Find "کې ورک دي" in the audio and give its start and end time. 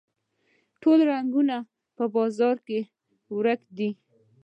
2.67-3.89